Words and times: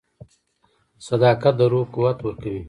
•صداقت 1.07 1.53
د 1.59 1.61
روح 1.71 1.85
قوت 1.95 2.17
ورکوي. 2.21 2.59